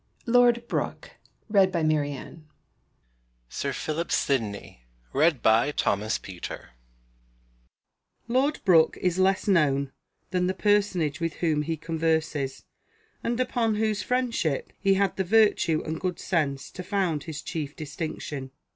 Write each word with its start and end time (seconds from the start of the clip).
LORD 0.25 0.67
BROOKE 0.67 1.11
AND 1.53 2.41
SIR 3.49 3.71
PHILIP 3.73 4.11
SIDNEY. 4.11 4.83
[Lord 8.27 8.63
Brooke 8.65 8.97
is 8.99 9.19
less 9.19 9.47
known 9.47 9.91
than 10.31 10.47
the 10.47 10.55
personage 10.55 11.19
with 11.19 11.33
whom 11.35 11.61
ho 11.61 11.75
converses, 11.79 12.65
and 13.23 13.39
upon 13.39 13.75
whoso 13.75 14.03
friendship 14.03 14.73
he 14.79 14.95
had 14.95 15.15
the 15.17 15.23
virtue 15.23 15.83
and 15.85 15.99
good 16.01 16.17
sense 16.17 16.71
to 16.71 16.81
found 16.81 17.25
his 17.25 17.43
chief 17.43 17.75
distinction. 17.75 18.49